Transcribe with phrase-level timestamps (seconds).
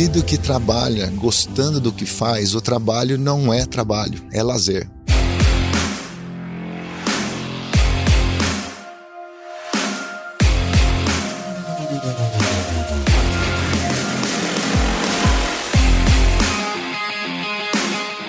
[0.00, 4.88] indivíduo que trabalha gostando do que faz, o trabalho não é trabalho, é lazer.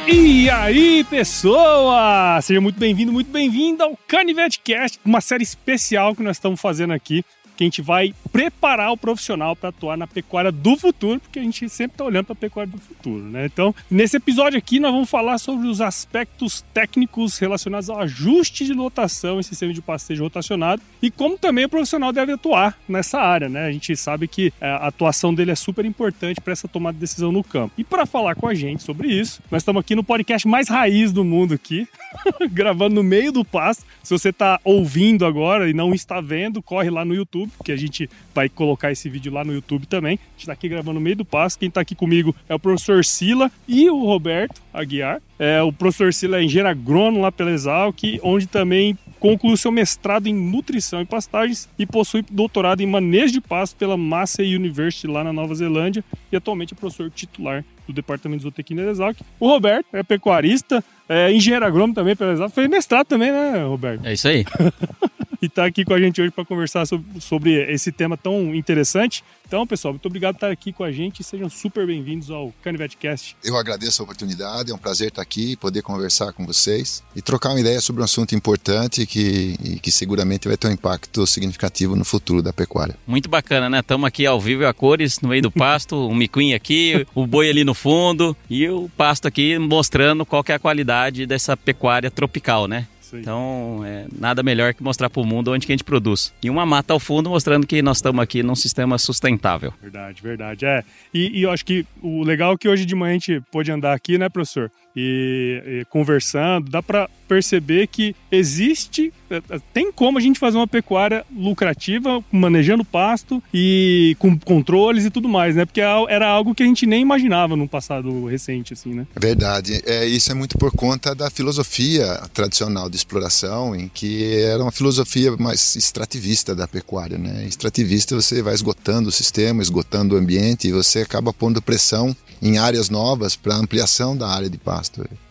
[0.07, 2.41] E aí, pessoa!
[2.41, 6.91] Seja muito bem-vindo, muito bem-vindo ao Canivete Cast, uma série especial que nós estamos fazendo
[6.91, 7.23] aqui
[7.61, 11.43] que a gente vai preparar o profissional para atuar na pecuária do futuro, porque a
[11.43, 13.45] gente sempre está olhando para a pecuária do futuro, né?
[13.45, 18.73] Então, nesse episódio aqui, nós vamos falar sobre os aspectos técnicos relacionados ao ajuste de
[18.73, 23.47] lotação em sistema de pastejo rotacionado e como também o profissional deve atuar nessa área,
[23.47, 23.67] né?
[23.67, 27.01] A gente sabe que é, a atuação dele é super importante para essa tomada de
[27.01, 27.75] decisão no campo.
[27.77, 31.11] E para falar com a gente sobre isso, nós estamos aqui no podcast mais raiz
[31.11, 31.87] do mundo aqui,
[32.51, 33.85] gravando no meio do pasto.
[34.01, 37.75] Se você está ouvindo agora e não está vendo, corre lá no YouTube que a
[37.75, 40.13] gente vai colocar esse vídeo lá no YouTube também.
[40.13, 41.59] A gente está aqui gravando no meio do passo.
[41.59, 45.21] Quem está aqui comigo é o professor Sila e o Roberto Aguiar.
[45.37, 50.27] É, o professor Sila é engenheiro agrônomo lá pela Exalc, onde também concluiu seu mestrado
[50.27, 55.23] em nutrição e pastagens e possui doutorado em manejo de pasto pela Massey University lá
[55.23, 59.19] na Nova Zelândia e atualmente é professor titular do Departamento de Zootecnia da Exalc.
[59.39, 64.05] O Roberto é pecuarista, é engenheiro agrônomo também pela Exalc, fez mestrado também, né, Roberto?
[64.05, 64.43] É isso aí.
[65.41, 69.23] e está aqui com a gente hoje para conversar sobre, sobre, esse tema tão interessante.
[69.47, 72.53] Então, pessoal, muito obrigado por estar aqui com a gente e sejam super bem-vindos ao
[72.63, 73.35] Canivete Cast.
[73.43, 77.49] Eu agradeço a oportunidade, é um prazer estar aqui, poder conversar com vocês e trocar
[77.49, 82.05] uma ideia sobre um assunto importante que, que seguramente vai ter um impacto significativo no
[82.05, 82.95] futuro da pecuária.
[83.07, 83.79] Muito bacana, né?
[83.79, 87.49] Estamos aqui ao vivo a cores, no meio do pasto, o miquinho aqui, o boi
[87.49, 92.67] ali no fundo e o pasto aqui mostrando qual é a qualidade dessa pecuária tropical,
[92.67, 92.87] né?
[93.19, 96.33] Então, é nada melhor que mostrar para o mundo onde que a gente produz.
[96.41, 99.73] E uma mata ao fundo mostrando que nós estamos aqui num sistema sustentável.
[99.81, 100.65] Verdade, verdade.
[100.65, 100.83] É.
[101.13, 103.71] E, e eu acho que o legal é que hoje de manhã a gente pôde
[103.71, 104.71] andar aqui, né, professor?
[104.95, 110.57] E, e conversando, dá para perceber que existe, é, é, tem como a gente fazer
[110.57, 115.65] uma pecuária lucrativa, manejando pasto e com controles e tudo mais, né?
[115.65, 119.07] Porque é era algo que a gente nem imaginava no passado recente, assim, né?
[119.17, 119.81] Verdade.
[119.85, 124.71] É, isso é muito por conta da filosofia tradicional de exploração, em que era uma
[124.71, 127.45] filosofia mais extrativista da pecuária, né?
[127.45, 132.57] Extrativista você vai esgotando o sistema, esgotando o ambiente e você acaba pondo pressão em
[132.57, 134.80] áreas novas para ampliação da área de pasto.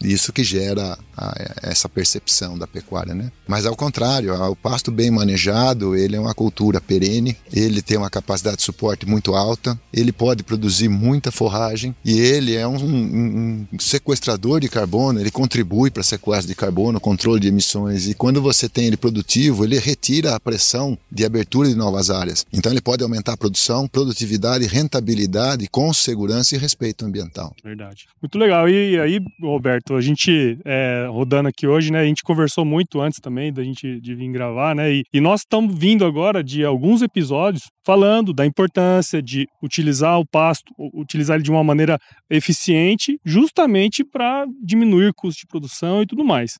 [0.00, 3.30] Isso que gera a, essa percepção da pecuária, né?
[3.46, 8.10] Mas ao contrário, o pasto bem manejado, ele é uma cultura perene, ele tem uma
[8.10, 13.66] capacidade de suporte muito alta, ele pode produzir muita forragem e ele é um, um,
[13.72, 18.40] um sequestrador de carbono, ele contribui para sequestro de carbono, controle de emissões e quando
[18.40, 22.46] você tem ele produtivo, ele retira a pressão de abertura de novas áreas.
[22.52, 27.54] Então ele pode aumentar a produção, produtividade, rentabilidade com segurança e respeito ambiental.
[27.62, 28.06] Verdade.
[28.20, 28.68] Muito legal.
[28.68, 32.00] E aí, Roberto, a gente é, rodando aqui hoje, né?
[32.00, 34.92] A gente conversou muito antes também da gente de vir gravar, né?
[34.92, 40.26] E, e nós estamos vindo agora de alguns episódios falando da importância de utilizar o
[40.26, 41.98] pasto, utilizar ele de uma maneira
[42.30, 46.58] eficiente, justamente para diminuir custo de produção e tudo mais.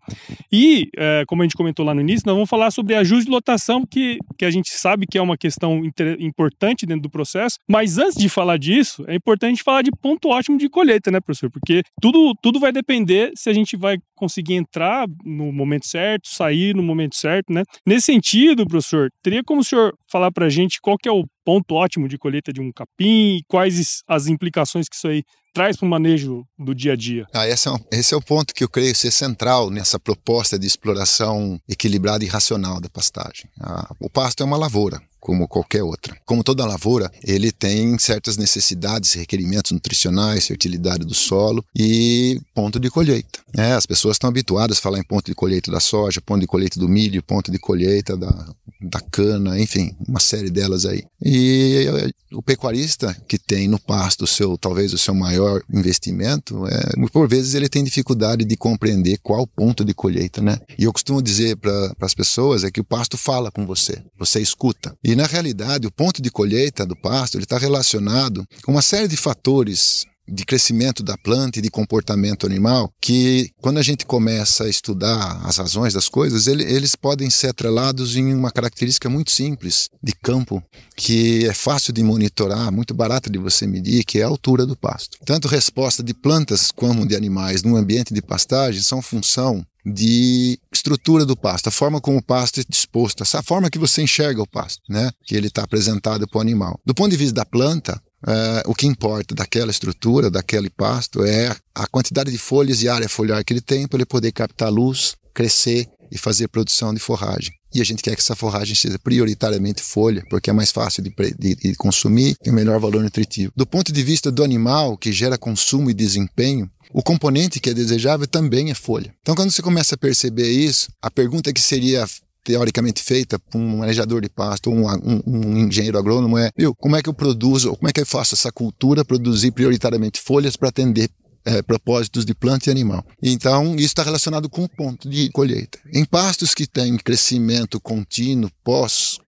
[0.51, 3.31] E, é, como a gente comentou lá no início, nós vamos falar sobre ajuste de
[3.31, 5.83] lotação, que, que a gente sabe que é uma questão
[6.19, 10.59] importante dentro do processo, mas antes de falar disso, é importante falar de ponto ótimo
[10.59, 11.51] de colheita, né, professor?
[11.51, 16.75] Porque tudo, tudo vai depender se a gente vai conseguir entrar no momento certo, sair
[16.75, 17.63] no momento certo, né?
[17.87, 21.25] Nesse sentido, professor, teria como o senhor falar para a gente qual que é o
[21.45, 25.23] ponto ótimo de colheita de um capim e quais as implicações que isso aí
[25.53, 27.27] traz para o manejo do dia a dia?
[27.35, 30.59] Ah, esse, é um, esse é o ponto que eu creio ser central nessa proposta
[30.59, 33.51] de exploração equilibrada e racional da pastagem.
[33.61, 36.17] Ah, o pasto é uma lavoura como qualquer outra.
[36.25, 42.91] Como toda lavoura, ele tem certas necessidades, requerimentos nutricionais, fertilidade do solo e ponto de
[42.91, 43.41] colheita.
[43.57, 46.47] É, as pessoas estão habituadas a falar em ponto de colheita da soja, ponto de
[46.47, 48.47] colheita do milho, ponto de colheita da,
[48.81, 51.05] da cana, enfim, uma série delas aí.
[51.23, 57.09] E eh, o pecuarista que tem no pasto seu, talvez o seu maior investimento, é,
[57.13, 60.59] por vezes ele tem dificuldade de compreender qual ponto de colheita, né?
[60.79, 64.41] E eu costumo dizer para as pessoas é que o pasto fala com você, você
[64.41, 64.97] escuta.
[65.05, 69.17] E na realidade, o ponto de colheita do pasto está relacionado com uma série de
[69.17, 74.69] fatores de crescimento da planta e de comportamento animal, que quando a gente começa a
[74.69, 79.89] estudar as razões das coisas, ele, eles podem ser atrelados em uma característica muito simples
[80.03, 80.63] de campo,
[80.97, 84.77] que é fácil de monitorar, muito barata de você medir, que é a altura do
[84.77, 85.19] pasto.
[85.25, 91.25] Tanto resposta de plantas como de animais num ambiente de pastagem são função de estrutura
[91.25, 94.49] do pasto, a forma como o pasto é disposto, essa forma que você enxerga o
[94.49, 95.11] pasto, né?
[95.25, 96.79] Que ele está apresentado para o animal.
[96.85, 101.55] Do ponto de vista da planta, uh, o que importa daquela estrutura, daquele pasto, é
[101.75, 105.15] a quantidade de folhas e área foliar que ele tem para ele poder captar luz,
[105.35, 107.53] crescer e fazer produção de forragem.
[107.73, 111.15] E a gente quer que essa forragem seja prioritariamente folha, porque é mais fácil de,
[111.39, 113.53] de, de consumir e melhor valor nutritivo.
[113.55, 117.75] Do ponto de vista do animal, que gera consumo e desempenho, o componente que é
[117.75, 119.15] desejável também é folha.
[119.21, 122.05] Então, quando você começa a perceber isso, a pergunta que seria
[122.45, 126.97] teoricamente feita por um manejador de pasto um, um, um, engenheiro agrônomo é, viu, como
[126.97, 130.69] é que eu produzo, como é que eu faço essa cultura produzir prioritariamente folhas para
[130.69, 131.11] atender
[131.45, 133.05] é, propósitos de planta e animal.
[133.23, 135.79] Então, isso está relacionado com o ponto de colheita.
[135.93, 138.51] Em pastos que têm crescimento contínuo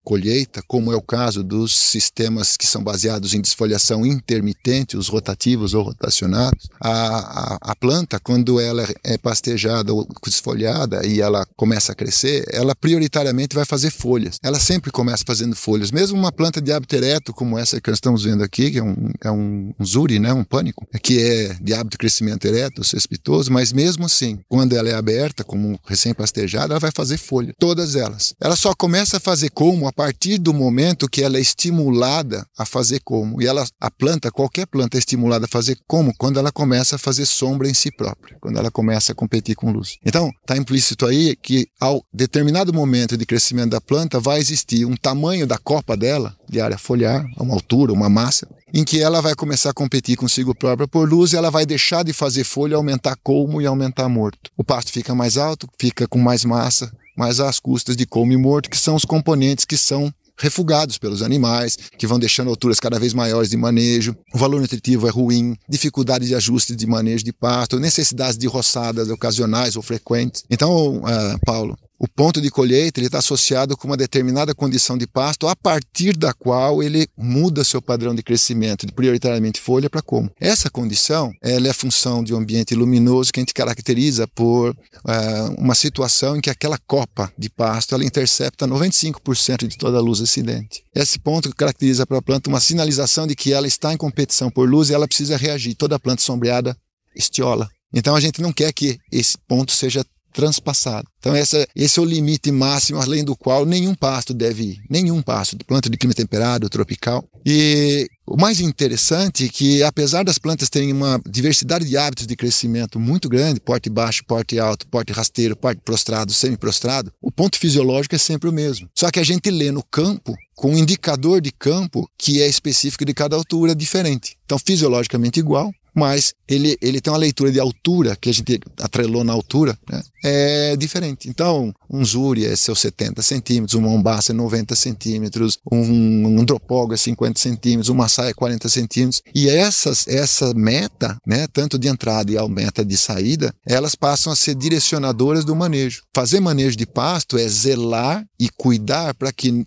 [0.03, 5.73] pós-colheita, como é o caso dos sistemas que são baseados em desfoliação intermitente, os rotativos
[5.73, 11.93] ou rotacionados, a, a, a planta, quando ela é pastejada ou desfolhada e ela começa
[11.93, 14.37] a crescer, ela prioritariamente vai fazer folhas.
[14.43, 15.91] Ela sempre começa fazendo folhas.
[15.91, 18.83] Mesmo uma planta de hábito ereto, como essa que nós estamos vendo aqui, que é
[18.83, 23.51] um, é um, um zuri, né, um pânico, que é de hábito crescimento ereto, cespitoso,
[23.51, 28.33] mas mesmo assim, quando ela é aberta, como recém-pastejada, ela vai fazer folha, todas elas.
[28.39, 32.65] Ela só começa a fazer como a partir do momento que ela é estimulada a
[32.65, 33.41] fazer como.
[33.41, 36.99] E ela, a planta, qualquer planta é estimulada a fazer como quando ela começa a
[36.99, 39.97] fazer sombra em si própria, quando ela começa a competir com luz.
[40.05, 44.95] Então, está implícito aí que ao determinado momento de crescimento da planta vai existir um
[44.95, 49.35] tamanho da copa dela, de área foliar, uma altura, uma massa, em que ela vai
[49.35, 53.15] começar a competir consigo própria por luz e ela vai deixar de fazer folha, aumentar
[53.23, 54.49] colmo e aumentar morto.
[54.57, 58.37] O pasto fica mais alto, fica com mais massa, mas às custas de colmo e
[58.37, 62.99] morto, que são os componentes que são refugados pelos animais, que vão deixando alturas cada
[62.99, 67.31] vez maiores de manejo, o valor nutritivo é ruim, dificuldade de ajuste de manejo de
[67.31, 70.43] pasto, necessidades de roçadas ocasionais ou frequentes.
[70.49, 75.47] Então, uh, Paulo, o ponto de colheita está associado com uma determinada condição de pasto,
[75.47, 80.29] a partir da qual ele muda seu padrão de crescimento, de prioritariamente folha para como.
[80.37, 84.71] Essa condição ela é a função de um ambiente luminoso que a gente caracteriza por
[84.71, 90.01] uh, uma situação em que aquela copa de pasto ela intercepta 95% de toda a
[90.01, 90.83] luz acidente.
[90.93, 94.69] Esse ponto caracteriza para a planta uma sinalização de que ela está em competição por
[94.69, 95.73] luz e ela precisa reagir.
[95.75, 96.75] Toda planta sombreada
[97.15, 97.69] estiola.
[97.93, 100.03] Então a gente não quer que esse ponto seja
[100.33, 101.07] transpassado.
[101.19, 105.21] Então essa, esse é o limite máximo além do qual nenhum pasto deve ir, nenhum
[105.21, 107.23] pasto, planta de clima temperado, tropical.
[107.45, 112.35] E o mais interessante é que apesar das plantas terem uma diversidade de hábitos de
[112.35, 118.15] crescimento muito grande, porte baixo, porte alto, porte rasteiro, porte prostrado, semi-prostrado, o ponto fisiológico
[118.15, 118.89] é sempre o mesmo.
[118.95, 123.05] Só que a gente lê no campo com um indicador de campo que é específico
[123.05, 124.37] de cada altura diferente.
[124.45, 129.23] Então, fisiologicamente igual, mas ele, ele tem uma leitura de altura, que a gente atrelou
[129.23, 130.01] na altura, né?
[130.23, 131.29] é diferente.
[131.29, 136.45] Então, um Zuri é seus 70 centímetros, um Mombasa é 90 centímetros, um, um
[136.91, 139.21] é 50 centímetros, uma saia é 40 centímetros.
[139.35, 144.31] E essas, essa meta, né, tanto de entrada e a meta de saída, elas passam
[144.31, 146.03] a ser direcionadoras do manejo.
[146.15, 149.63] Fazer manejo de pasto é zelar e cuidar para que uh,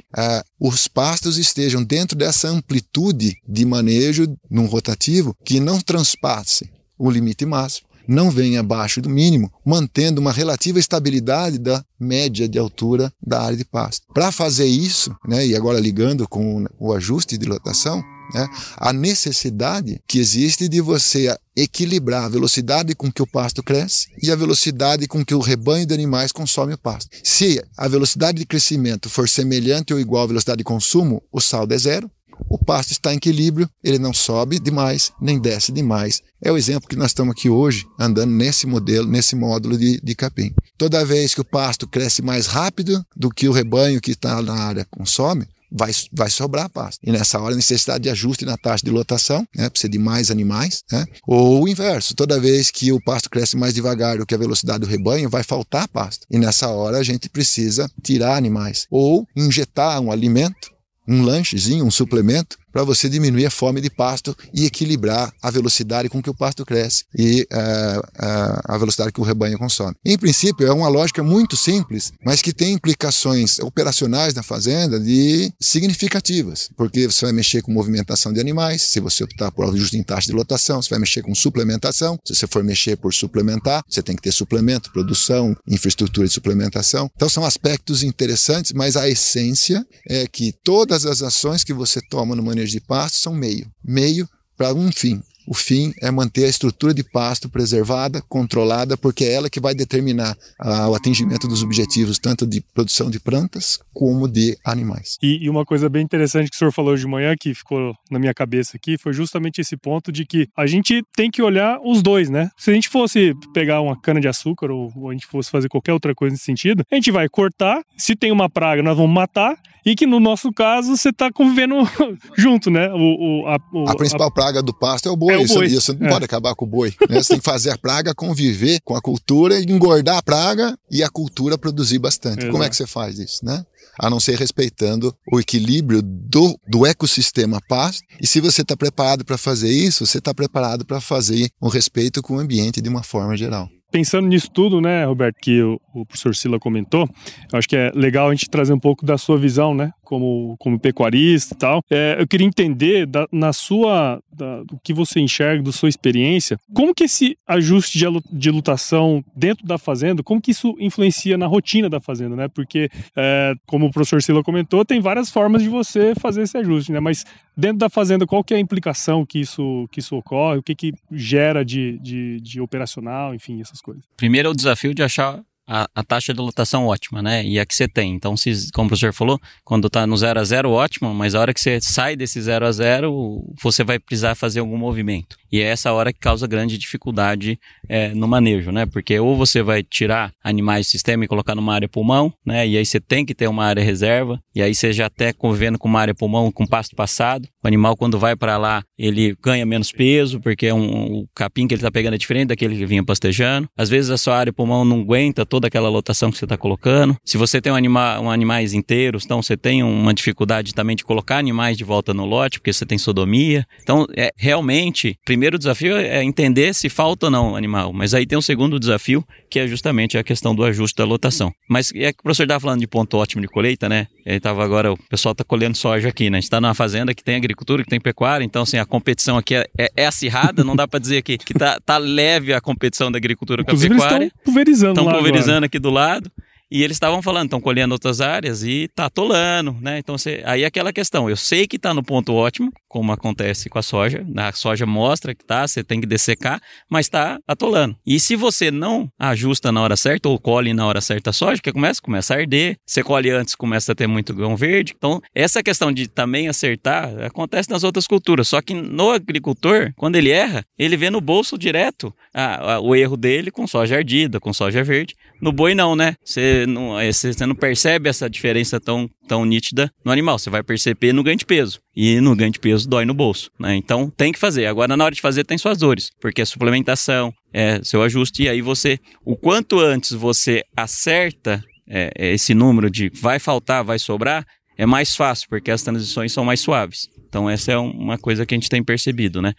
[0.59, 7.45] os pastos estejam dentro dessa amplitude de manejo num rotativo que não transpasse o limite
[7.45, 13.43] máximo, não venha abaixo do mínimo, mantendo uma relativa estabilidade da média de altura da
[13.43, 14.07] área de pasto.
[14.15, 18.03] Para fazer isso, né, e agora ligando com o ajuste de lotação,
[18.35, 24.09] né, a necessidade que existe de você equilibrar a velocidade com que o pasto cresce
[24.23, 27.11] e a velocidade com que o rebanho de animais consome o pasto.
[27.23, 31.73] Se a velocidade de crescimento for semelhante ou igual à velocidade de consumo, o saldo
[31.73, 32.11] é zero
[32.49, 36.23] o pasto está em equilíbrio, ele não sobe demais, nem desce demais.
[36.43, 40.15] É o exemplo que nós estamos aqui hoje, andando nesse modelo, nesse módulo de, de
[40.15, 40.53] capim.
[40.77, 44.55] Toda vez que o pasto cresce mais rápido do que o rebanho que está na
[44.55, 47.01] área consome, vai, vai sobrar pasto.
[47.03, 50.83] E nessa hora, necessidade de ajuste na taxa de lotação, né, precisa de mais animais,
[50.91, 51.05] né?
[51.27, 54.81] ou o inverso, toda vez que o pasto cresce mais devagar do que a velocidade
[54.81, 56.27] do rebanho, vai faltar pasto.
[56.31, 60.77] E nessa hora, a gente precisa tirar animais, ou injetar um alimento
[61.09, 66.11] um lanchezinho, um suplemento, para você diminuir a fome de pasto e equilibrar a velocidade
[66.11, 69.97] com que o pasto cresce e uh, uh, a velocidade que o rebanho consome.
[70.05, 75.51] Em princípio, é uma lógica muito simples, mas que tem implicações operacionais na fazenda de
[75.59, 80.03] significativas, porque você vai mexer com movimentação de animais, se você optar por ajuste em
[80.03, 84.03] taxa de lotação, você vai mexer com suplementação, se você for mexer por suplementar, você
[84.03, 87.11] tem que ter suplemento, produção, infraestrutura de suplementação.
[87.17, 92.37] Então são aspectos interessantes, mas a essência é que todas as ações que você toma
[92.37, 93.71] no manejo de pasto são meio.
[93.83, 95.23] Meio para um fim.
[95.47, 99.75] O fim é manter a estrutura de pasto preservada, controlada, porque é ela que vai
[99.75, 105.17] determinar ah, o atingimento dos objetivos tanto de produção de plantas como de animais.
[105.23, 108.19] E, e, uma coisa bem interessante que o senhor falou de manhã, que ficou na
[108.19, 112.03] minha cabeça aqui, foi justamente esse ponto de que a gente tem que olhar os
[112.03, 112.51] dois, né?
[112.57, 115.69] Se a gente fosse pegar uma cana de açúcar ou, ou a gente fosse fazer
[115.69, 119.15] qualquer outra coisa nesse sentido, a gente vai cortar, se tem uma praga, nós vamos
[119.15, 121.77] matar, e que no nosso caso você está convivendo
[122.37, 122.93] junto, né?
[122.93, 124.31] O, o, a, o, a, principal a...
[124.33, 125.36] praga do pasto é o boi.
[125.37, 125.69] É o boi.
[125.69, 126.11] Você não é.
[126.11, 126.95] pode acabar com o boi.
[127.09, 127.23] Né?
[127.23, 131.09] Você tem que fazer a praga conviver com a cultura, engordar a praga e a
[131.09, 132.41] cultura produzir bastante.
[132.41, 132.53] Exato.
[132.53, 133.65] Como é que você faz isso, né?
[133.99, 138.03] a não ser respeitando o equilíbrio do, do ecossistema pasto.
[138.21, 142.21] E se você está preparado para fazer isso, você está preparado para fazer um respeito
[142.23, 146.05] com o ambiente de uma forma geral pensando nisso tudo, né, Roberto, que o, o,
[146.05, 147.09] professor Sila comentou,
[147.51, 150.55] eu acho que é legal a gente trazer um pouco da sua visão, né, como,
[150.59, 151.83] como pecuarista e tal.
[151.91, 156.59] É, eu queria entender, da, na sua, da, do que você enxerga, da sua experiência,
[156.75, 157.99] como que esse ajuste
[158.31, 162.91] de, lutação dentro da fazenda, como que isso influencia na rotina da fazenda, né, porque,
[163.17, 167.01] é, como o professor Sila comentou, tem várias formas de você fazer esse ajuste, né,
[167.01, 167.25] mas
[167.57, 170.75] dentro da fazenda, qual que é a implicação que isso, que isso ocorre, o que
[170.75, 173.86] que gera de, de, de operacional, enfim, essas coisas?
[174.17, 177.45] Primeiro é o desafio de achar a, a, taxa de lotação ótima, né?
[177.45, 178.15] E a que você tem.
[178.15, 181.41] Então, se, como o professor falou, quando está no 0 a 0 ótimo, mas a
[181.41, 185.37] hora que você sai desse 0 a 0 você vai precisar fazer algum movimento.
[185.51, 187.59] E é essa hora que causa grande dificuldade
[187.89, 188.87] é, no manejo, né?
[188.87, 192.67] Porque ou você vai tirar animais do sistema e colocar numa área pulmão, né?
[192.67, 195.79] E aí você tem que ter uma área reserva, e aí você já até convivendo
[195.79, 197.49] com uma área pulmão com pasto passado.
[197.63, 201.67] O animal, quando vai para lá, ele ganha menos peso, porque é um, o capim
[201.67, 203.69] que ele está pegando é diferente daquele que vinha pastejando.
[203.77, 207.17] Às vezes a sua área pulmão não aguenta toda aquela lotação que você está colocando.
[207.25, 211.03] Se você tem um, anima, um animais inteiros, então você tem uma dificuldade também de
[211.03, 213.67] colocar animais de volta no lote, porque você tem sodomia.
[213.83, 217.91] Então, é, realmente, primeiro desafio é entender se falta ou não animal.
[217.91, 221.51] Mas aí tem um segundo desafio, que é justamente a questão do ajuste da lotação.
[221.71, 224.09] Mas é que o professor estava falando de ponto ótimo de colheita, né?
[224.27, 226.39] Ele estava agora, o pessoal está colhendo soja aqui, né?
[226.39, 229.39] A gente está numa fazenda que tem agricultura, que tem pecuária, então assim, a competição
[229.39, 232.61] aqui é, é, é acirrada, não dá para dizer que, que tá, tá leve a
[232.61, 234.25] competição da agricultura com Inclusive, a pecuária.
[234.25, 235.67] Eles estão pulverizando Estão pulverizando agora.
[235.67, 236.33] aqui do lado.
[236.71, 239.99] E eles estavam falando, estão colhendo outras áreas e tá atolando, né?
[239.99, 243.69] Então, você, aí é aquela questão, eu sei que está no ponto ótimo, como acontece
[243.69, 247.97] com a soja, a soja mostra que tá, você tem que dessecar, mas está atolando.
[248.07, 251.61] E se você não ajusta na hora certa ou colhe na hora certa a soja,
[251.63, 254.95] que começa, começa a arder, você colhe antes, começa a ter muito grão verde.
[254.97, 260.17] Então, essa questão de também acertar acontece nas outras culturas, só que no agricultor, quando
[260.17, 264.41] ele erra, ele vê no bolso direto a, a, o erro dele com soja ardida,
[264.41, 265.15] com soja verde.
[265.41, 266.15] No boi não, né?
[266.25, 270.39] Você não, é, você não percebe essa diferença tão, tão nítida no animal.
[270.39, 271.81] Você vai perceber no ganho de peso.
[271.95, 273.51] E no ganho de peso dói no bolso.
[273.59, 273.77] Né?
[273.77, 274.67] Então tem que fazer.
[274.67, 276.11] Agora, na hora de fazer, tem suas dores.
[276.21, 278.45] Porque é suplementação, é seu ajuste.
[278.45, 283.99] E aí você, o quanto antes você acerta é, esse número de vai faltar, vai
[283.99, 284.45] sobrar,
[284.77, 287.09] é mais fácil, porque as transições são mais suaves.
[287.37, 289.53] Então, essa é uma coisa que a gente tem percebido, né?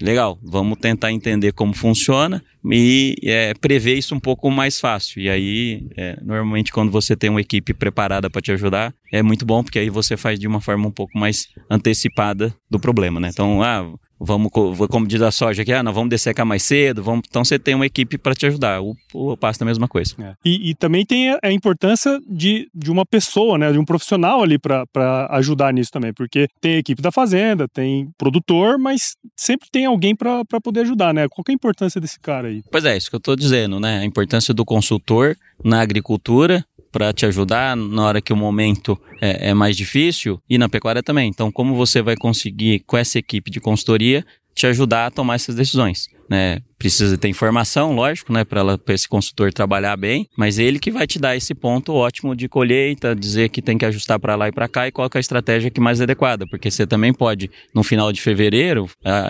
[0.00, 5.20] Legal, vamos tentar entender como funciona e é, prever isso um pouco mais fácil.
[5.20, 9.44] E aí, é, normalmente, quando você tem uma equipe preparada para te ajudar, é muito
[9.44, 13.30] bom, porque aí você faz de uma forma um pouco mais antecipada do problema, né?
[13.32, 13.84] Então, ah,
[14.24, 14.50] vamos,
[14.88, 17.74] como diz a soja aqui, ah, não, vamos dessecar mais cedo, vamos, então você tem
[17.74, 18.82] uma equipe para te ajudar.
[18.82, 20.14] O, o pasto é a mesma coisa.
[20.18, 20.34] É.
[20.44, 24.58] E, e, também tem a, importância de, de uma pessoa, né, de um profissional ali
[24.58, 29.86] para ajudar nisso também, porque tem a equipe da fazenda, tem produtor, mas sempre tem
[29.86, 31.28] alguém para poder ajudar, né?
[31.28, 32.62] Qual é a importância desse cara aí?
[32.70, 33.98] Pois é, isso que eu estou dizendo, né?
[33.98, 36.64] A importância do consultor na agricultura
[36.94, 41.02] para te ajudar na hora que o momento é, é mais difícil e na pecuária
[41.02, 41.28] também.
[41.28, 44.24] Então, como você vai conseguir, com essa equipe de consultoria,
[44.54, 46.06] te ajudar a tomar essas decisões?
[46.30, 46.60] Né?
[46.84, 51.18] Precisa ter informação, lógico, né, para esse consultor trabalhar bem, mas ele que vai te
[51.18, 54.68] dar esse ponto ótimo de colheita, dizer que tem que ajustar para lá e para
[54.68, 58.12] cá e qual é a estratégia que mais adequada, porque você também pode, no final
[58.12, 58.86] de fevereiro,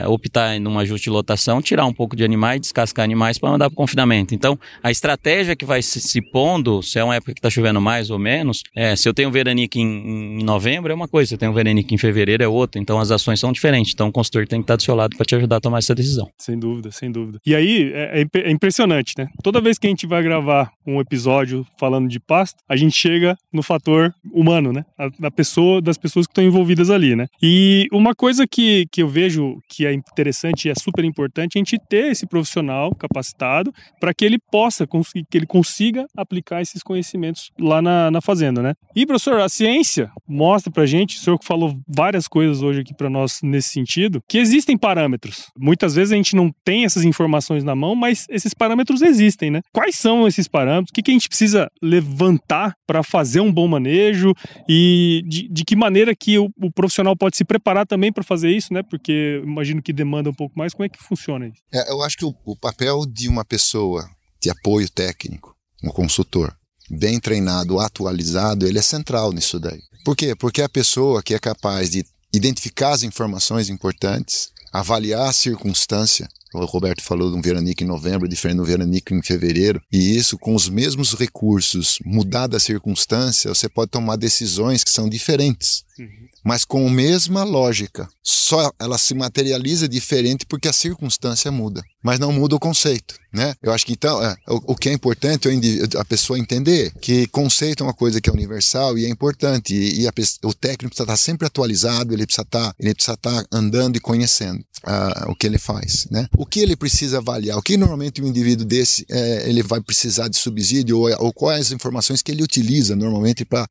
[0.09, 3.71] optar em um ajuste de lotação, tirar um pouco de animais, descascar animais para mandar
[3.71, 4.35] para o confinamento.
[4.35, 8.11] Então, a estratégia que vai se, pondo, se é uma época que está chovendo mais
[8.11, 11.39] ou menos, é, se eu tenho veranique em, em novembro é uma coisa, se eu
[11.39, 13.93] tenho veranique em fevereiro é outra, então as ações são diferentes.
[13.95, 15.95] Então, o consultor tem que estar do seu lado para te ajudar a tomar essa
[15.95, 16.29] decisão.
[16.37, 17.39] Sem dúvida, sem dúvida.
[17.47, 19.29] E aí é, é, é, impressionante, né?
[19.43, 23.37] Toda vez que a gente vai gravar um episódio falando de pasto, a gente chega
[23.53, 24.85] no fator humano, né?
[24.99, 27.27] A, da pessoa, das pessoas que estão envolvidas ali, né?
[27.43, 31.59] E uma coisa que, que eu vejo que é interessante e é super importante é
[31.59, 36.83] a gente ter esse profissional capacitado para que ele possa que ele consiga aplicar esses
[36.83, 38.75] conhecimentos lá na, na fazenda, né?
[38.97, 43.11] E professor, a ciência mostra pra gente, o senhor falou várias coisas hoje aqui para
[43.11, 45.51] nós nesse sentido, que existem parâmetros.
[45.59, 47.24] Muitas vezes a gente não tem essas informações
[47.65, 49.61] na mão, mas esses parâmetros existem, né?
[49.73, 50.91] Quais são esses parâmetros?
[50.91, 54.33] O que, que a gente precisa levantar para fazer um bom manejo
[54.69, 58.51] e de, de que maneira que o, o, profissional pode se preparar também para fazer
[58.51, 58.83] isso, né?
[58.83, 60.75] Porque imagino que demanda um pouco mais.
[60.75, 61.61] Como é que funciona isso?
[61.73, 64.09] É, eu acho que o, o papel de uma pessoa
[64.41, 66.55] de apoio técnico, um consultor,
[66.91, 69.81] bem treinado, atualizado, ele é central nisso daí.
[70.05, 70.35] Por quê?
[70.35, 76.29] Porque é a pessoa que é capaz de identificar as informações importantes, avaliar a circunstância.
[76.55, 80.39] O Roberto falou de um veranico em novembro, diferente do veranico em fevereiro, e isso
[80.39, 85.85] com os mesmos recursos, mudada a circunstância, você pode tomar decisões que são diferentes.
[85.99, 88.07] Uhum mas com a mesma lógica.
[88.23, 93.55] Só ela se materializa diferente porque a circunstância muda, mas não muda o conceito, né?
[93.63, 97.27] Eu acho que então é, o, o, que é importante é a pessoa entender que
[97.29, 100.91] conceito é uma coisa que é universal e é importante e, e a, o técnico
[100.91, 105.35] precisa estar sempre atualizado, ele precisa estar, ele precisa estar andando e conhecendo uh, o
[105.35, 106.29] que ele faz, né?
[106.37, 107.57] O que ele precisa avaliar?
[107.57, 111.73] O que normalmente um indivíduo desse é, ele vai precisar de subsídio ou, ou quais
[111.73, 113.67] informações que ele utiliza normalmente para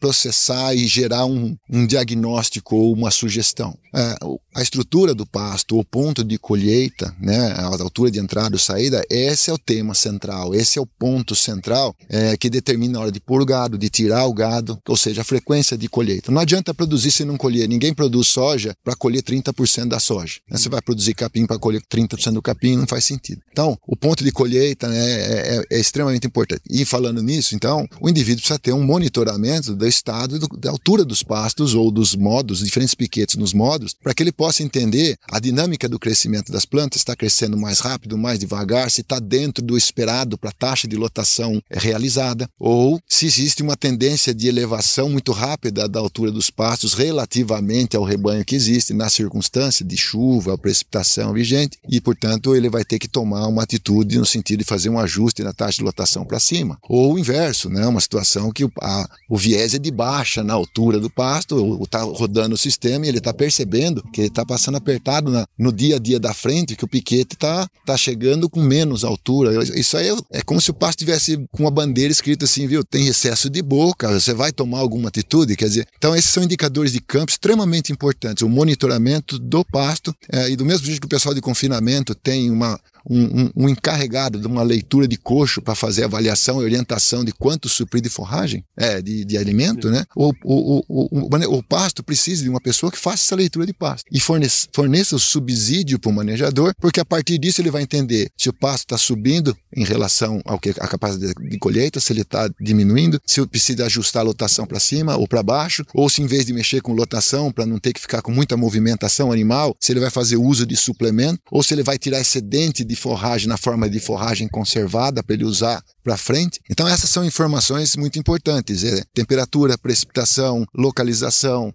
[0.00, 3.76] processar e gerar um, um diagnóstico ou uma sugestão.
[3.94, 4.16] É,
[4.54, 9.02] a estrutura do pasto, o ponto de colheita, né, a altura de entrada ou saída,
[9.10, 13.12] esse é o tema central, esse é o ponto central é, que determina a hora
[13.12, 16.30] de pôr o gado, de tirar o gado, ou seja, a frequência de colheita.
[16.30, 17.68] Não adianta produzir se não colher.
[17.68, 20.40] Ninguém produz soja para colher 30% da soja.
[20.50, 20.58] Né?
[20.58, 23.40] Você vai produzir capim para colher 30% do capim, não faz sentido.
[23.50, 26.62] Então, o ponto de colheita né, é, é, é, extremamente importante.
[26.68, 31.04] E falando nisso, então, o indivíduo precisa ter um monitoramento do estado do, da altura
[31.04, 31.43] dos pastos
[31.74, 35.98] ou dos modos, diferentes piquetes nos modos, para que ele possa entender a dinâmica do
[35.98, 40.50] crescimento das plantas, está crescendo mais rápido, mais devagar, se está dentro do esperado para
[40.50, 46.00] a taxa de lotação realizada, ou se existe uma tendência de elevação muito rápida da
[46.00, 52.00] altura dos pastos relativamente ao rebanho que existe na circunstância de chuva, precipitação vigente, e
[52.00, 55.52] portanto ele vai ter que tomar uma atitude no sentido de fazer um ajuste na
[55.52, 56.78] taxa de lotação para cima.
[56.82, 57.86] Ou o inverso, né?
[57.86, 62.02] uma situação que o, a, o viés é de baixa na altura do pasto, está
[62.02, 65.96] rodando o sistema e ele está percebendo que ele está passando apertado na, no dia
[65.96, 69.64] a dia da frente, que o piquete está tá chegando com menos altura.
[69.78, 72.84] Isso aí é, é como se o pasto tivesse com uma bandeira escrita assim, viu?
[72.84, 75.56] Tem excesso de boca, você vai tomar alguma atitude?
[75.56, 78.42] Quer dizer, então esses são indicadores de campo extremamente importantes.
[78.42, 82.50] O monitoramento do pasto é, e do mesmo jeito que o pessoal de confinamento tem
[82.50, 87.24] uma, um, um, um, encarregado de uma leitura de coxo para fazer avaliação e orientação
[87.24, 90.04] de quanto suprir de forragem, é, de, de alimento, né?
[90.16, 94.04] O, o, o, o, pasto precisa de uma pessoa que faça essa leitura de pasto
[94.10, 98.30] e forneça, forneça o subsídio para o manejador, porque a partir disso ele vai entender
[98.36, 102.22] se o pasto está subindo em relação ao que a capacidade de colheita, se ele
[102.22, 106.26] está diminuindo, se precisa ajustar a lotação para cima ou para baixo, ou se em
[106.26, 109.92] vez de mexer com lotação para não ter que ficar com muita movimentação animal, se
[109.92, 113.48] ele vai fazer uso de suplemento, ou se ele vai tirar excedente de de forragem
[113.48, 116.60] na forma de forragem conservada para ele usar para frente.
[116.70, 121.13] Então essas são informações muito importantes: é, temperatura, precipitação, localização,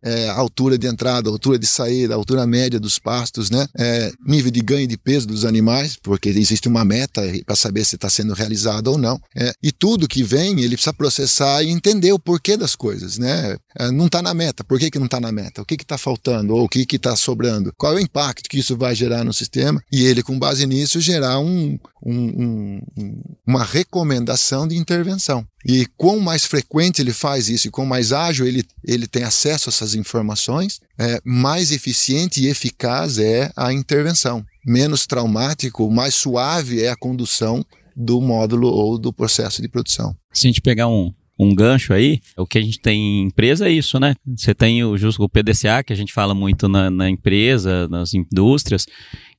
[0.04, 3.67] é, altura de entrada, altura de saída, altura média dos pastos, né?
[3.78, 7.95] É, nível de ganho de peso dos animais, porque existe uma meta para saber se
[7.95, 9.19] está sendo realizado ou não.
[9.36, 13.58] É, e tudo que vem ele precisa processar e entender o porquê das coisas, né?
[13.78, 15.62] É, não está na meta, por que, que não está na meta?
[15.62, 17.71] O que está faltando ou o que está sobrando?
[17.78, 19.82] Qual é o impacto que isso vai gerar no sistema?
[19.91, 25.45] E ele, com base nisso, gerar um, um, um, uma recomendação de intervenção.
[25.65, 29.69] E quanto mais frequente ele faz isso e quanto mais ágil ele, ele tem acesso
[29.69, 34.45] a essas informações, é, mais eficiente e eficaz é a intervenção.
[34.65, 40.15] Menos traumático, mais suave é a condução do módulo ou do processo de produção.
[40.31, 43.67] Se a gente pegar um, um gancho aí, o que a gente tem em empresa
[43.67, 44.13] é isso, né?
[44.37, 48.85] Você tem o, o PDCA, que a gente fala muito na, na empresa, nas indústrias,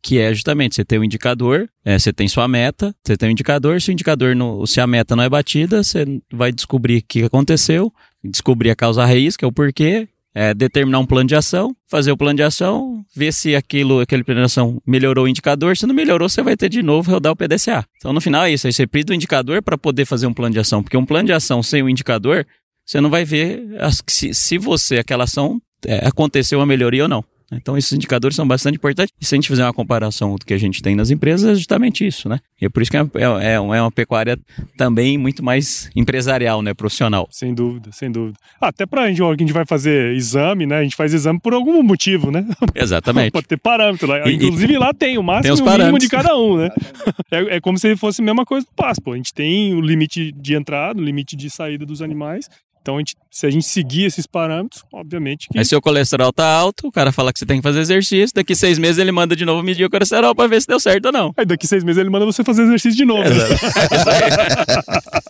[0.02, 3.32] que é justamente você tem um indicador, é, você tem sua meta, você tem um
[3.32, 7.02] indicador, se o indicador, no, se a meta não é batida, você vai descobrir o
[7.06, 7.92] que aconteceu,
[8.24, 12.12] descobrir a causa raiz, que é o porquê, é, determinar um plano de ação, fazer
[12.12, 15.76] o plano de ação, ver se aquilo, aquele plano de ação melhorou o indicador.
[15.76, 17.84] Se não melhorou, você vai ter de novo rodar o PDCA.
[17.96, 18.66] Então, no final é isso.
[18.66, 20.82] Aí você precisa do indicador para poder fazer um plano de ação.
[20.82, 22.46] Porque um plano de ação sem o indicador,
[22.86, 23.60] você não vai ver
[24.06, 27.24] se, se você, aquela ação, é, aconteceu uma melhoria ou não.
[27.52, 29.12] Então, esses indicadores são bastante importantes.
[29.20, 31.54] E se a gente fizer uma comparação do que a gente tem nas empresas, é
[31.54, 32.38] justamente isso, né?
[32.60, 33.00] E é por isso que é,
[33.40, 34.38] é, é uma pecuária
[34.76, 36.74] também muito mais empresarial, né?
[36.74, 37.28] Profissional.
[37.30, 38.38] Sem dúvida, sem dúvida.
[38.60, 40.78] Até para a gente, a gente vai fazer exame, né?
[40.78, 42.46] A gente faz exame por algum motivo, né?
[42.74, 43.32] Exatamente.
[43.32, 44.28] Pode ter parâmetro lá.
[44.28, 46.70] E, Inclusive lá tem o máximo tem e o mínimo de cada um, né?
[47.30, 49.12] é, é como se fosse a mesma coisa do passo, pô.
[49.12, 52.48] A gente tem o limite de entrada, o limite de saída dos animais
[52.82, 55.58] então, a gente, se a gente seguir esses parâmetros, obviamente que.
[55.58, 58.54] Aí, seu colesterol tá alto, o cara fala que você tem que fazer exercício, daqui
[58.54, 61.12] seis meses ele manda de novo medir o colesterol pra ver se deu certo ou
[61.12, 61.34] não.
[61.36, 63.28] Aí, daqui seis meses ele manda você fazer exercício de novo.
[63.28, 63.36] Né?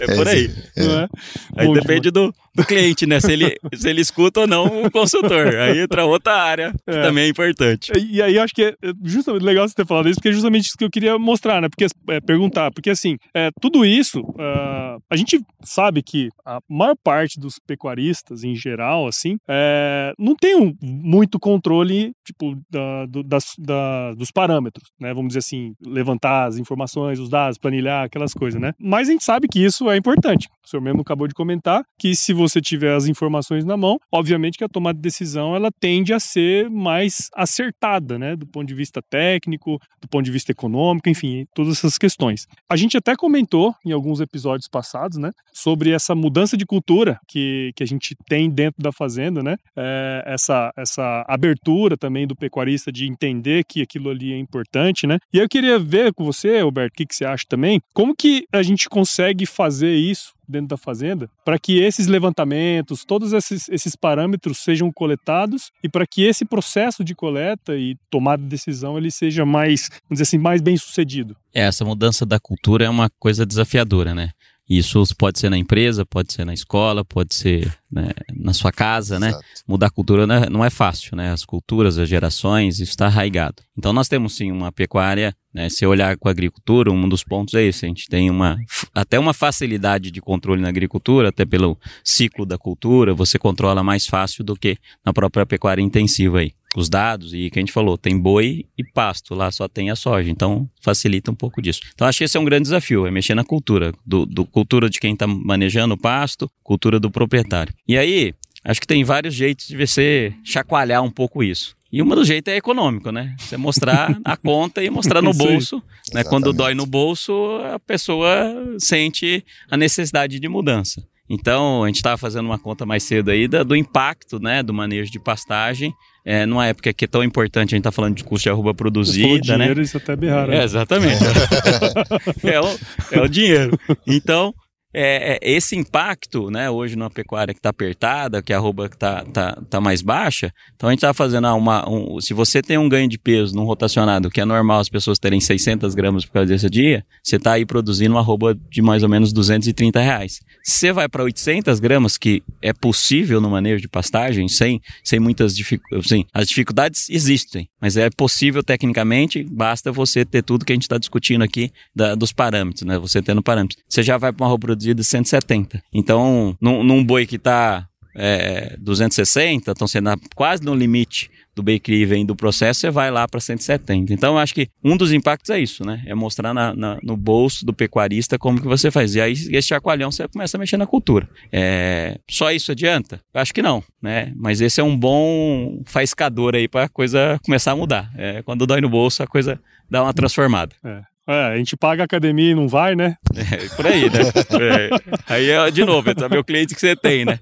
[0.00, 0.50] é por aí.
[0.76, 0.84] É.
[0.84, 1.08] É?
[1.56, 3.20] Aí Bom, depende do, do cliente, né?
[3.20, 5.54] Se ele, se ele escuta ou não o consultor.
[5.54, 7.02] Aí entra outra área, que é.
[7.02, 7.92] também é importante.
[7.96, 10.32] E, e aí, acho que é, é justamente legal você ter falado isso, porque é
[10.32, 11.68] justamente isso que eu queria mostrar, né?
[11.68, 12.70] Porque, é, perguntar.
[12.72, 18.44] Porque, assim, é, tudo isso, uh, a gente sabe que a maior parte dos pecuaristas,
[18.44, 24.30] em geral, assim, é, não tem um, muito controle, tipo, da, do, das, da, dos
[24.30, 25.12] parâmetros, né?
[25.12, 28.72] Vamos dizer assim, levantar as informações, os dados, planilhar, aquelas coisas, né?
[28.78, 30.48] Mas a gente sabe que isso é importante.
[30.64, 34.56] O senhor mesmo acabou de comentar que se você tiver as informações na mão, obviamente
[34.56, 38.34] que a tomada de decisão ela tende a ser mais acertada, né?
[38.34, 42.46] Do ponto de vista técnico, do ponto de vista econômico, enfim, todas essas questões.
[42.68, 45.30] A gente até comentou em alguns episódios passados, né?
[45.52, 49.56] Sobre essa mudança de cultura que, que a gente tem dentro da fazenda, né?
[49.76, 55.18] É, essa, essa abertura também do pecuarista de entender que aquilo ali é importante, né?
[55.32, 58.46] E eu queria ver com você, Roberto, o que, que você acha também, como que
[58.52, 63.96] a gente consegue fazer isso dentro da fazenda, para que esses levantamentos, todos esses, esses
[63.96, 69.10] parâmetros sejam coletados e para que esse processo de coleta e tomada de decisão ele
[69.10, 71.36] seja mais, vamos dizer assim, mais bem sucedido.
[71.52, 74.30] É, essa mudança da cultura é uma coisa desafiadora, né?
[74.68, 79.20] Isso pode ser na empresa, pode ser na escola, pode ser né, na sua casa,
[79.20, 79.28] né?
[79.28, 79.44] Exato.
[79.68, 81.30] Mudar a cultura não é, não é, fácil, né?
[81.30, 83.62] As culturas, as gerações, isso está arraigado.
[83.76, 85.68] Então nós temos sim uma pecuária, né?
[85.68, 87.84] Se olhar com a agricultura, um dos pontos é esse.
[87.84, 88.58] A gente tem uma
[88.92, 94.06] até uma facilidade de controle na agricultura, até pelo ciclo da cultura, você controla mais
[94.06, 97.96] fácil do que na própria pecuária intensiva aí os dados e que a gente falou,
[97.96, 101.80] tem boi e pasto, lá só tem a soja, então facilita um pouco disso.
[101.94, 104.90] Então acho que esse é um grande desafio, é mexer na cultura, do, do cultura
[104.90, 107.72] de quem está manejando o pasto, cultura do proprietário.
[107.86, 111.76] E aí, acho que tem vários jeitos de você chacoalhar um pouco isso.
[111.94, 113.36] E um dos jeitos é econômico, né?
[113.38, 115.80] Você mostrar a conta e mostrar no bolso.
[116.12, 116.24] Né?
[116.24, 117.32] Quando dói no bolso,
[117.72, 121.00] a pessoa sente a necessidade de mudança.
[121.30, 125.08] Então, a gente estava fazendo uma conta mais cedo aí do impacto né, do manejo
[125.08, 128.44] de pastagem é, numa época que é tão importante, a gente está falando de custo
[128.44, 129.82] de arroba produzida, dinheiro, né?
[129.82, 130.52] Isso até berraram.
[130.52, 131.22] É, exatamente.
[132.42, 132.78] é, o,
[133.12, 133.78] é o dinheiro.
[134.06, 134.54] Então,
[134.94, 139.24] é, é, esse impacto, né, hoje numa pecuária que está apertada, que a arroba está
[139.24, 141.88] tá, tá mais baixa, então a gente está fazendo ah, uma.
[141.88, 145.18] Um, se você tem um ganho de peso num rotacionado, que é normal as pessoas
[145.18, 149.02] terem 600 gramas por causa desse dia, você está aí produzindo uma arroba de mais
[149.02, 150.40] ou menos 230 reais.
[150.64, 155.56] Você vai para 800 gramas, que é possível no manejo de pastagem, sem, sem muitas
[155.56, 156.06] dificuldades.
[156.06, 160.82] Assim, as dificuldades existem, mas é possível tecnicamente, basta você ter tudo que a gente
[160.82, 162.98] está discutindo aqui da, dos parâmetros, né?
[162.98, 163.82] Você tendo parâmetros.
[163.88, 165.82] Você já vai para uma arroba produzida 170.
[165.92, 172.04] Então, num, num boi que está é, 260, estão sendo quase no limite do bakery
[172.04, 174.12] vem do processo, você vai lá para 170.
[174.12, 176.02] Então, eu acho que um dos impactos é isso, né?
[176.04, 179.14] É mostrar na, na, no bolso do pecuarista como que você faz.
[179.14, 181.28] E aí, esse chacoalhão, você começa a mexer na cultura.
[181.52, 183.20] É, só isso adianta?
[183.32, 184.32] Eu acho que não, né?
[184.34, 188.10] Mas esse é um bom faiscador aí para a coisa começar a mudar.
[188.16, 190.74] É, quando dói no bolso, a coisa dá uma transformada.
[190.84, 191.13] É.
[191.26, 193.16] É, a gente paga a academia e não vai, né?
[193.34, 194.20] É, por aí, né?
[194.60, 194.90] É.
[195.26, 197.40] Aí, é, de novo, é saber o cliente que você tem, né?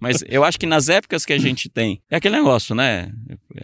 [0.00, 3.10] Mas eu acho que nas épocas que a gente tem, é aquele negócio, né?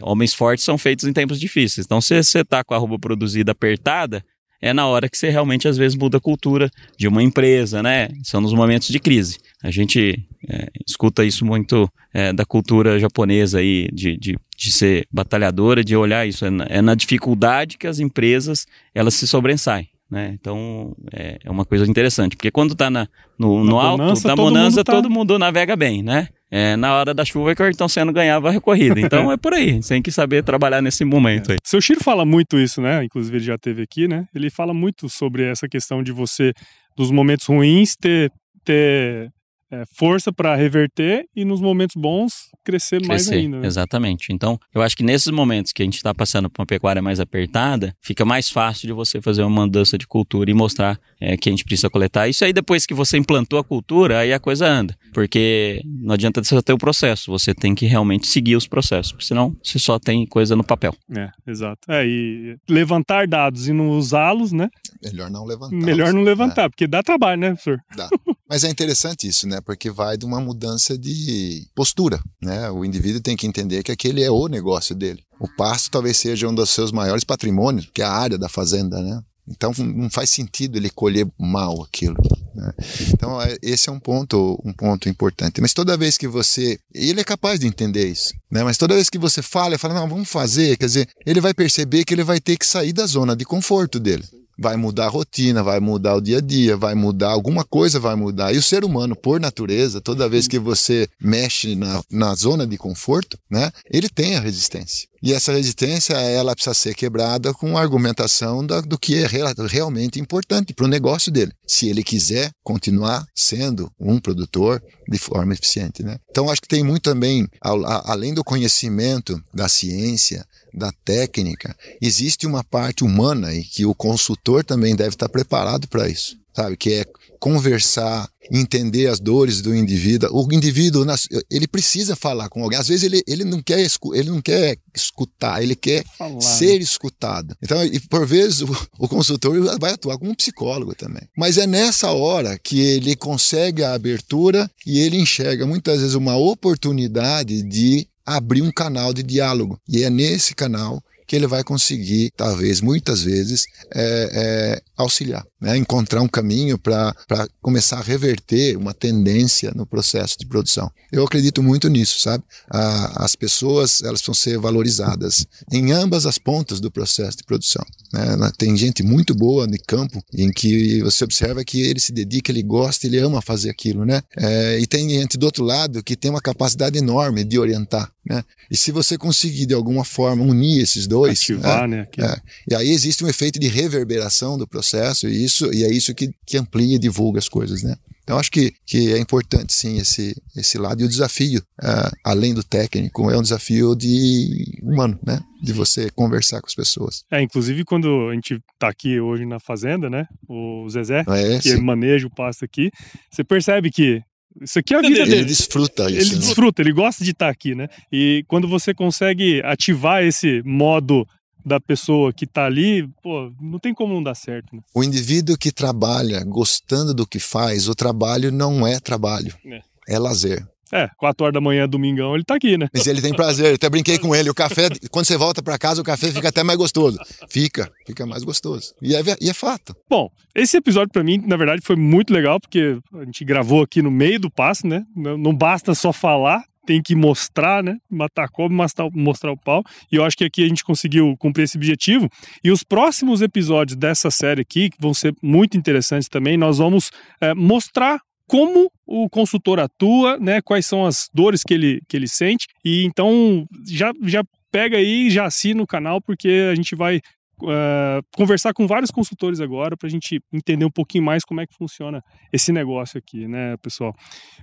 [0.01, 1.85] Homens fortes são feitos em tempos difíceis.
[1.85, 4.23] Então, se você tá com a roupa produzida apertada,
[4.61, 8.09] é na hora que você realmente, às vezes, muda a cultura de uma empresa, né?
[8.23, 9.37] São nos momentos de crise.
[9.63, 15.07] A gente é, escuta isso muito é, da cultura japonesa aí, de, de, de, ser
[15.11, 16.45] batalhadora, de olhar isso.
[16.45, 19.87] É na, é na dificuldade que as empresas, elas se sobressaem.
[20.09, 20.37] Né?
[20.39, 23.05] Então é, é, uma coisa interessante, porque quando está no,
[23.37, 24.91] no alto, bonança, na bonança, todo, tá...
[24.93, 26.29] todo mundo navega bem, né?
[26.49, 28.97] É, na hora da chuva que o Ayrton Senna ganhava a recorrida.
[29.01, 31.57] Então é por aí, tem que saber trabalhar nesse momento aí.
[31.61, 33.03] Seu Chiro fala muito isso, né?
[33.03, 34.25] Inclusive ele já teve aqui, né?
[34.33, 36.53] Ele fala muito sobre essa questão de você,
[36.95, 38.31] dos momentos ruins, ter,
[38.63, 39.29] ter
[39.71, 43.59] é, força para reverter e nos momentos bons crescer, crescer mais ainda.
[43.59, 43.67] Né?
[43.67, 44.31] Exatamente.
[44.31, 47.19] Então, eu acho que nesses momentos que a gente está passando por uma pecuária mais
[47.19, 51.49] apertada, fica mais fácil de você fazer uma mudança de cultura e mostrar é, que
[51.49, 52.27] a gente precisa coletar.
[52.27, 54.95] Isso aí, depois que você implantou a cultura, aí a coisa anda.
[55.13, 59.25] Porque não adianta você ter o processo, você tem que realmente seguir os processos, porque
[59.25, 60.93] senão você só tem coisa no papel.
[61.15, 61.79] É, exato.
[61.89, 64.69] É, e levantar dados e não usá-los, né?
[65.03, 65.75] Melhor não levantar.
[65.75, 66.69] Melhor não levantar, é.
[66.69, 67.79] porque dá trabalho, né, professor?
[67.95, 68.09] Dá.
[68.49, 69.59] Mas é interessante isso, né?
[69.61, 72.69] Porque vai de uma mudança de postura, né?
[72.71, 75.21] O indivíduo tem que entender que aquele é o negócio dele.
[75.39, 79.01] O pasto talvez seja um dos seus maiores patrimônios, que é a área da fazenda,
[79.01, 79.21] né?
[79.49, 82.17] Então não faz sentido ele colher mal aquilo.
[82.53, 82.73] Né?
[83.13, 85.61] Então é, esse é um ponto, um ponto importante.
[85.61, 88.63] Mas toda vez que você, ele é capaz de entender isso, né?
[88.63, 92.03] Mas toda vez que você fala, fala não, vamos fazer, quer dizer, ele vai perceber
[92.03, 94.23] que ele vai ter que sair da zona de conforto dele
[94.57, 98.15] vai mudar a rotina, vai mudar o dia a dia, vai mudar, alguma coisa vai
[98.15, 98.53] mudar.
[98.53, 102.77] E o ser humano, por natureza, toda vez que você mexe na, na zona de
[102.77, 105.07] conforto, né, ele tem a resistência.
[105.21, 109.53] E essa resistência, ela precisa ser quebrada com a argumentação da, do que é real,
[109.67, 111.51] realmente importante para o negócio dele.
[111.65, 116.17] Se ele quiser continuar sendo um produtor de forma eficiente, né?
[116.29, 122.63] Então, acho que tem muito também, além do conhecimento da ciência, da técnica, existe uma
[122.63, 126.77] parte humana e que o consultor também deve estar preparado para isso, sabe?
[126.77, 127.05] Que é
[127.39, 130.29] conversar, entender as dores do indivíduo.
[130.33, 131.05] O indivíduo,
[131.49, 132.79] ele precisa falar com alguém.
[132.79, 136.83] Às vezes ele, ele, não, quer, ele não quer escutar, ele quer falar, ser né?
[136.83, 137.55] escutado.
[137.61, 138.69] Então, e por vezes, o,
[138.99, 141.23] o consultor vai atuar como um psicólogo também.
[141.35, 146.35] Mas é nessa hora que ele consegue a abertura e ele enxerga muitas vezes uma
[146.35, 149.79] oportunidade de abrir um canal de diálogo.
[149.87, 155.77] E é nesse canal que ele vai conseguir, talvez, muitas vezes, é, é, auxiliar, né?
[155.77, 157.13] encontrar um caminho para
[157.61, 160.89] começar a reverter uma tendência no processo de produção.
[161.11, 162.43] Eu acredito muito nisso, sabe?
[162.69, 167.85] A, as pessoas elas vão ser valorizadas em ambas as pontas do processo de produção.
[168.13, 168.51] Né?
[168.57, 172.63] Tem gente muito boa no campo em que você observa que ele se dedica, ele
[172.63, 174.21] gosta, ele ama fazer aquilo, né?
[174.35, 178.43] É, e tem gente do outro lado que tem uma capacidade enorme de orientar, né?
[178.69, 182.07] E se você conseguir de alguma forma unir esses dois, ativar, né?
[182.17, 182.25] né?
[182.25, 182.41] É,
[182.71, 186.13] e aí existe um efeito de reverberação do processo processo e isso e é isso
[186.13, 187.95] que, que amplia e divulga as coisas, né?
[188.23, 192.53] Então acho que, que é importante sim esse esse lado e o desafio uh, além
[192.53, 195.39] do técnico é um desafio de humano, né?
[195.63, 197.23] De você conversar com as pessoas.
[197.31, 200.25] É, inclusive quando a gente está aqui hoje na fazenda, né?
[200.47, 201.81] O Zezé é, que sim.
[201.81, 202.91] maneja o pasto aqui,
[203.31, 204.21] você percebe que
[204.61, 205.35] isso aqui é a vida ele dele.
[205.37, 206.19] Ele desfruta isso.
[206.19, 206.39] Ele né?
[206.39, 207.87] desfruta, ele gosta de estar aqui, né?
[208.11, 211.25] E quando você consegue ativar esse modo
[211.67, 214.75] da pessoa que está ali, pô, não tem como não dar certo.
[214.75, 214.81] Né?
[214.93, 220.17] O indivíduo que trabalha gostando do que faz, o trabalho não é trabalho, é, é
[220.17, 220.65] lazer.
[220.91, 222.87] É, 4 horas da manhã, domingão, ele tá aqui, né?
[222.93, 224.49] Mas ele tem prazer, eu até brinquei com ele.
[224.49, 227.19] O café, quando você volta para casa, o café fica até mais gostoso.
[227.49, 228.93] Fica, fica mais gostoso.
[229.01, 229.93] E é, e é fato.
[230.09, 234.01] Bom, esse episódio para mim, na verdade, foi muito legal, porque a gente gravou aqui
[234.01, 235.05] no meio do passo, né?
[235.13, 237.97] Não basta só falar, tem que mostrar, né?
[238.09, 239.83] Matar cobra, mostrar, mostrar o pau.
[240.09, 242.29] E eu acho que aqui a gente conseguiu cumprir esse objetivo.
[242.63, 247.11] E os próximos episódios dessa série aqui, que vão ser muito interessantes também, nós vamos
[247.41, 250.61] é, mostrar como o consultor atua, né?
[250.61, 252.67] Quais são as dores que ele, que ele sente.
[252.83, 257.19] E então já, já pega aí, já assina o canal, porque a gente vai
[257.59, 261.65] Uh, conversar com vários consultores agora para a gente entender um pouquinho mais como é
[261.65, 262.23] que funciona
[262.53, 264.13] esse negócio aqui, né, pessoal?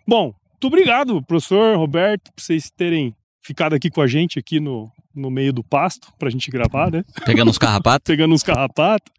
[0.06, 0.32] Bom,
[0.64, 5.30] muito obrigado, professor Roberto, por vocês terem ficado aqui com a gente aqui no, no
[5.30, 7.04] meio do pasto pra gente gravar, né?
[7.26, 8.04] Pegando uns carrapatos.
[8.08, 9.12] Pegando uns carrapatos.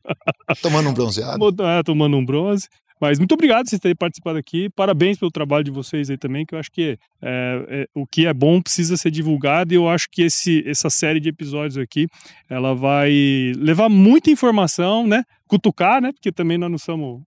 [0.59, 1.63] tomando um bronzeado.
[1.63, 2.67] É, tomando um bronze.
[2.99, 4.69] Mas muito obrigado por vocês terem participado aqui.
[4.71, 8.25] Parabéns pelo trabalho de vocês aí também, que eu acho que é, é, o que
[8.25, 12.07] é bom precisa ser divulgado e eu acho que esse, essa série de episódios aqui,
[12.49, 13.11] ela vai
[13.55, 15.23] levar muita informação, né?
[15.47, 16.11] Cutucar, né?
[16.11, 17.21] Porque também nós não somos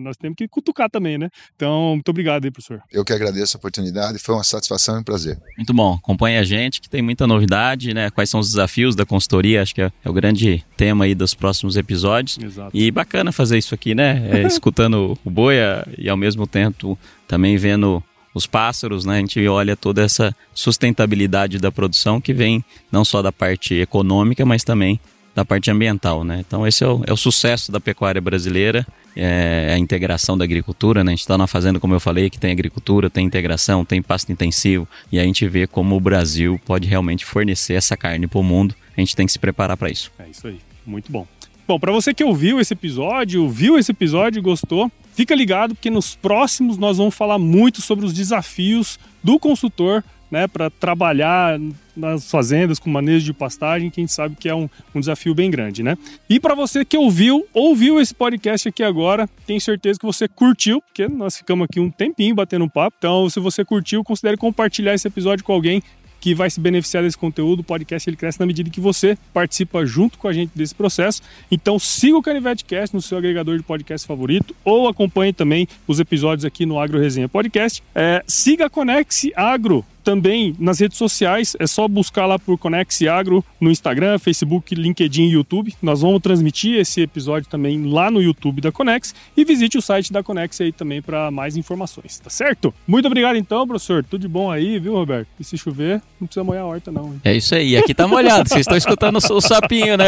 [0.00, 1.28] nós temos que cutucar também, né?
[1.54, 2.82] Então, muito obrigado aí, professor.
[2.90, 5.38] Eu que agradeço a oportunidade, foi uma satisfação e um prazer.
[5.56, 8.10] Muito bom, acompanhe a gente, que tem muita novidade, né?
[8.10, 11.34] Quais são os desafios da consultoria, acho que é, é o grande tema aí dos
[11.34, 12.38] próximos episódios.
[12.38, 12.70] Exato.
[12.74, 14.28] E bacana fazer isso aqui, né?
[14.30, 18.02] É, escutando o boia e ao mesmo tempo também vendo
[18.34, 19.16] os pássaros, né?
[19.16, 24.44] A gente olha toda essa sustentabilidade da produção que vem não só da parte econômica,
[24.44, 24.98] mas também
[25.34, 26.42] da parte ambiental, né?
[26.46, 31.04] Então esse é o, é o sucesso da pecuária brasileira, é a integração da agricultura,
[31.04, 31.10] né?
[31.10, 34.32] A gente está numa fazenda, como eu falei, que tem agricultura, tem integração, tem pasto
[34.32, 38.42] intensivo, e a gente vê como o Brasil pode realmente fornecer essa carne para o
[38.42, 38.74] mundo.
[38.96, 40.10] A gente tem que se preparar para isso.
[40.18, 41.26] É isso aí, muito bom.
[41.66, 45.90] Bom, para você que ouviu esse episódio, viu esse episódio e gostou, fica ligado porque
[45.90, 51.60] nos próximos nós vamos falar muito sobre os desafios do consultor né, para trabalhar
[51.94, 55.34] nas fazendas com manejo de pastagem, que a gente sabe que é um, um desafio
[55.34, 55.98] bem grande, né?
[56.26, 60.80] E para você que ouviu, ouviu esse podcast aqui agora, tenho certeza que você curtiu,
[60.80, 62.96] porque nós ficamos aqui um tempinho batendo um papo.
[62.98, 65.82] Então, se você curtiu, considere compartilhar esse episódio com alguém
[66.18, 67.60] que vai se beneficiar desse conteúdo.
[67.60, 71.20] O podcast ele cresce na medida que você participa junto com a gente desse processo.
[71.50, 75.98] Então siga o Canivete Cast no seu agregador de podcast favorito ou acompanhe também os
[75.98, 77.82] episódios aqui no Agro Resenha Podcast.
[77.92, 83.02] É, siga a Conex Agro também nas redes sociais, é só buscar lá por Conex
[83.02, 85.74] Agro no Instagram, Facebook, LinkedIn e YouTube.
[85.80, 90.12] Nós vamos transmitir esse episódio também lá no YouTube da Conex e visite o site
[90.12, 92.74] da Conex aí também para mais informações, tá certo?
[92.86, 94.04] Muito obrigado então, professor.
[94.04, 95.28] Tudo de bom aí, viu, Roberto?
[95.38, 97.06] E se chover, não precisa molhar a horta não.
[97.06, 97.20] Hein?
[97.24, 97.76] É isso aí.
[97.76, 98.48] Aqui tá molhado.
[98.48, 100.04] Vocês estão escutando o sapinho, né?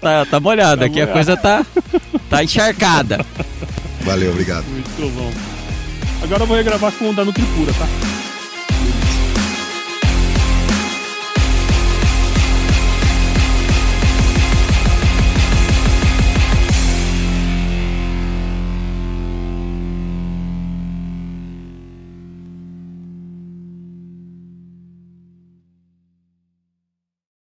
[0.00, 0.80] Tá, tá molhado.
[0.80, 1.10] Tá Aqui molhado.
[1.10, 1.66] a coisa tá,
[2.28, 3.24] tá encharcada.
[4.02, 4.64] Valeu, obrigado.
[4.66, 5.30] Muito bom.
[6.22, 8.29] Agora eu vou regravar com o da Nutripura, tá?